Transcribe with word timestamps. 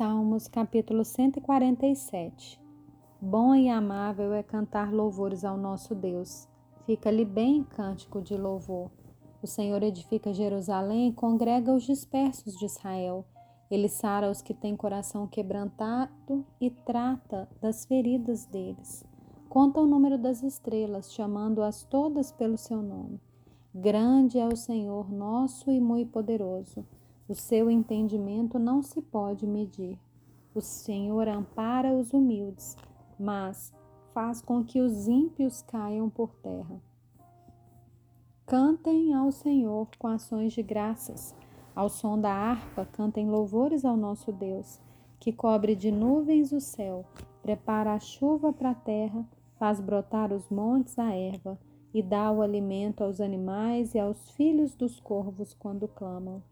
Salmos 0.00 0.48
capítulo 0.48 1.04
147 1.04 2.58
Bom 3.20 3.54
e 3.54 3.68
amável 3.68 4.32
é 4.32 4.42
cantar 4.42 4.90
louvores 4.90 5.44
ao 5.44 5.58
nosso 5.58 5.94
Deus. 5.94 6.48
Fica-lhe 6.86 7.22
bem 7.22 7.62
cântico 7.62 8.22
de 8.22 8.34
louvor. 8.34 8.90
O 9.42 9.46
Senhor 9.46 9.82
edifica 9.82 10.32
Jerusalém 10.32 11.08
e 11.08 11.12
congrega 11.12 11.74
os 11.74 11.82
dispersos 11.82 12.56
de 12.56 12.64
Israel. 12.64 13.26
Ele 13.70 13.90
sara 13.90 14.30
os 14.30 14.40
que 14.40 14.54
têm 14.54 14.74
coração 14.74 15.26
quebrantado 15.26 16.46
e 16.58 16.70
trata 16.70 17.46
das 17.60 17.84
feridas 17.84 18.46
deles. 18.46 19.04
Conta 19.50 19.82
o 19.82 19.86
número 19.86 20.16
das 20.16 20.42
estrelas, 20.42 21.12
chamando-as 21.12 21.84
todas 21.84 22.32
pelo 22.32 22.56
seu 22.56 22.80
nome. 22.80 23.20
Grande 23.74 24.38
é 24.38 24.48
o 24.48 24.56
Senhor 24.56 25.12
nosso 25.12 25.70
e 25.70 25.78
muito 25.78 26.10
poderoso. 26.10 26.86
O 27.30 27.34
seu 27.36 27.70
entendimento 27.70 28.58
não 28.58 28.82
se 28.82 29.00
pode 29.00 29.46
medir. 29.46 29.96
O 30.52 30.60
Senhor 30.60 31.28
ampara 31.28 31.92
os 31.92 32.12
humildes, 32.12 32.76
mas 33.16 33.72
faz 34.12 34.42
com 34.42 34.64
que 34.64 34.80
os 34.80 35.06
ímpios 35.06 35.62
caiam 35.62 36.10
por 36.10 36.34
terra. 36.42 36.82
Cantem 38.44 39.14
ao 39.14 39.30
Senhor 39.30 39.86
com 39.96 40.08
ações 40.08 40.52
de 40.52 40.60
graças. 40.60 41.32
Ao 41.72 41.88
som 41.88 42.20
da 42.20 42.32
harpa, 42.32 42.84
cantem 42.84 43.30
louvores 43.30 43.84
ao 43.84 43.96
nosso 43.96 44.32
Deus, 44.32 44.80
que 45.20 45.32
cobre 45.32 45.76
de 45.76 45.92
nuvens 45.92 46.50
o 46.50 46.60
céu, 46.60 47.04
prepara 47.42 47.94
a 47.94 48.00
chuva 48.00 48.52
para 48.52 48.70
a 48.70 48.74
terra, 48.74 49.24
faz 49.54 49.80
brotar 49.80 50.32
os 50.32 50.50
montes 50.50 50.98
a 50.98 51.14
erva 51.14 51.56
e 51.94 52.02
dá 52.02 52.32
o 52.32 52.42
alimento 52.42 53.04
aos 53.04 53.20
animais 53.20 53.94
e 53.94 54.00
aos 54.00 54.32
filhos 54.32 54.74
dos 54.74 54.98
corvos 54.98 55.54
quando 55.54 55.86
clamam. 55.86 56.42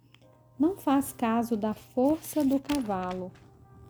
Não 0.59 0.77
faz 0.77 1.13
caso 1.13 1.57
da 1.57 1.73
força 1.73 2.45
do 2.45 2.59
cavalo, 2.59 3.31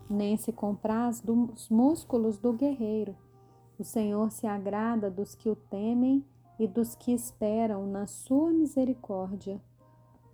nem 0.07 0.37
se 0.37 0.51
compraz 0.51 1.19
dos 1.19 1.67
músculos 1.67 2.37
do 2.37 2.53
guerreiro. 2.53 3.15
O 3.79 3.83
Senhor 3.83 4.31
se 4.31 4.45
agrada 4.45 5.09
dos 5.09 5.33
que 5.33 5.49
o 5.49 5.55
temem 5.55 6.23
e 6.59 6.67
dos 6.67 6.93
que 6.93 7.11
esperam 7.11 7.87
na 7.87 8.05
sua 8.05 8.51
misericórdia. 8.51 9.59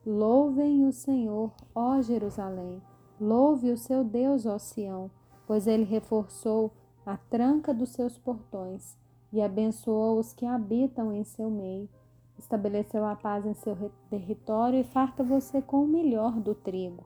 Louvem 0.05 0.85
o 0.85 0.91
Senhor, 0.91 1.53
ó 1.73 2.01
Jerusalém. 2.01 2.81
Louve 3.19 3.71
o 3.71 3.77
seu 3.77 4.03
Deus, 4.03 4.45
ó 4.45 4.59
Sião, 4.59 5.09
pois 5.47 5.67
ele 5.67 5.85
reforçou 5.85 6.69
a 7.05 7.15
tranca 7.15 7.73
dos 7.73 7.89
seus 7.89 8.17
portões 8.17 8.97
e 9.31 9.41
abençoou 9.41 10.19
os 10.19 10.33
que 10.33 10.45
habitam 10.45 11.13
em 11.13 11.23
seu 11.23 11.49
meio 11.49 11.87
estabeleceu 12.37 13.05
a 13.05 13.15
paz 13.15 13.45
em 13.45 13.53
seu 13.53 13.91
território 14.09 14.79
e 14.79 14.83
farta 14.83 15.23
você 15.23 15.61
com 15.61 15.83
o 15.83 15.87
melhor 15.87 16.33
do 16.39 16.53
trigo. 16.53 17.03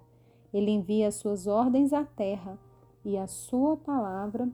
Ele 0.53 0.72
envia 0.72 1.08
as 1.08 1.16
suas 1.16 1.47
ordens 1.47 1.94
à 1.94 2.03
terra 2.03 2.58
e 3.05 3.17
a 3.17 3.27
sua 3.27 3.77
palavra 3.77 4.50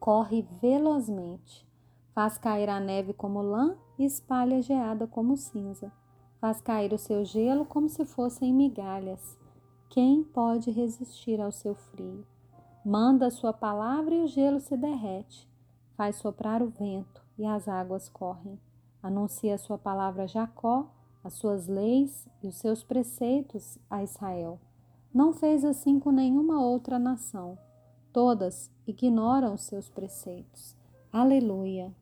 corre 0.00 0.46
velozmente. 0.60 1.66
Faz 2.14 2.38
cair 2.38 2.68
a 2.68 2.80
neve 2.80 3.12
como 3.12 3.42
lã 3.42 3.76
e 3.98 4.04
espalha 4.04 4.58
a 4.58 4.60
geada 4.60 5.06
como 5.06 5.36
cinza. 5.36 5.92
Faz 6.40 6.60
cair 6.60 6.92
o 6.92 6.98
seu 6.98 7.24
gelo 7.24 7.64
como 7.64 7.88
se 7.88 8.04
fossem 8.04 8.52
migalhas. 8.52 9.38
Quem 9.88 10.22
pode 10.22 10.70
resistir 10.70 11.40
ao 11.40 11.52
seu 11.52 11.74
frio? 11.74 12.26
Manda 12.84 13.26
a 13.26 13.30
sua 13.30 13.52
palavra 13.52 14.14
e 14.14 14.22
o 14.22 14.26
gelo 14.26 14.60
se 14.60 14.76
derrete. 14.76 15.48
Faz 15.96 16.16
soprar 16.16 16.62
o 16.62 16.68
vento 16.68 17.22
e 17.38 17.46
as 17.46 17.66
águas 17.68 18.08
correm. 18.08 18.58
Anuncia 19.04 19.56
a 19.56 19.58
sua 19.58 19.76
palavra 19.76 20.22
a 20.22 20.26
Jacó, 20.26 20.88
as 21.22 21.34
suas 21.34 21.68
leis 21.68 22.26
e 22.42 22.48
os 22.48 22.56
seus 22.56 22.82
preceitos 22.82 23.78
a 23.90 24.02
Israel. 24.02 24.58
Não 25.12 25.30
fez 25.30 25.62
assim 25.62 26.00
com 26.00 26.10
nenhuma 26.10 26.64
outra 26.64 26.98
nação. 26.98 27.58
Todas 28.14 28.70
ignoram 28.86 29.52
os 29.52 29.64
seus 29.64 29.90
preceitos. 29.90 30.74
Aleluia! 31.12 31.94